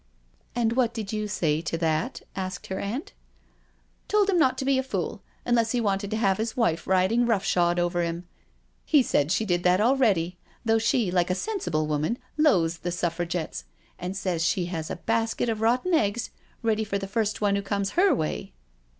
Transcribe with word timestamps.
""And 0.55 0.73
what 0.73 0.95
did 0.95 1.13
you 1.13 1.27
say 1.27 1.61
to 1.61 1.77
that?" 1.77 2.23
asked 2.35 2.65
her 2.69 2.79
aunt." 2.79 3.13
Told 4.07 4.31
him 4.31 4.39
not 4.39 4.57
to 4.57 4.65
be 4.65 4.79
a 4.79 4.81
fool— 4.81 5.21
unless 5.45 5.73
he 5.73 5.79
wanted 5.79 6.09
to 6.09 6.17
have 6.17 6.39
his 6.39 6.57
wife 6.57 6.87
riding 6.87 7.27
rough 7.27 7.45
shod 7.45 7.77
over 7.77 8.01
him. 8.01 8.27
He 8.83 9.03
said 9.03 9.31
she 9.31 9.45
did 9.45 9.61
that 9.61 9.79
already, 9.79 10.39
though 10.65 10.79
she, 10.79 11.11
like 11.11 11.29
a 11.29 11.35
sensible 11.35 11.85
woman, 11.85 12.17
loathes 12.35 12.79
the 12.79 12.89
Suffragettes, 12.91 13.65
and 13.99 14.17
says 14.17 14.43
she 14.43 14.65
has 14.65 14.89
a 14.89 14.95
basket 14.95 15.49
of 15.49 15.61
rotten 15.61 15.93
eggs 15.93 16.31
ready 16.63 16.83
for 16.83 16.97
the 16.97 17.05
first 17.07 17.39
one 17.39 17.55
who 17.55 17.61
comes 17.61 17.91
her 17.91 18.11
way." 18.15 18.53